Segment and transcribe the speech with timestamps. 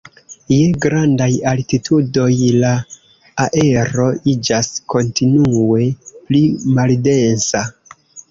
[0.51, 2.29] Je grandaj altitudoj
[2.63, 2.71] la
[3.45, 5.85] aero iĝas kontinue
[6.31, 6.43] pli
[6.79, 7.63] maldensa.